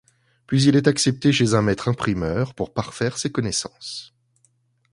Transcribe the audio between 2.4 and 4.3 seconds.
pour parfaire ses connaissances.